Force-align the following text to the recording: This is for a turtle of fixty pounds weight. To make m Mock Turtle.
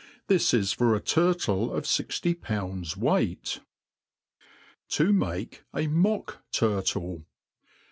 This 0.25 0.51
is 0.51 0.71
for 0.73 0.95
a 0.95 0.99
turtle 0.99 1.71
of 1.71 1.85
fixty 1.85 2.33
pounds 2.33 2.97
weight. 2.97 3.59
To 4.93 5.13
make 5.13 5.61
m 5.75 5.93
Mock 5.93 6.43
Turtle. 6.51 7.27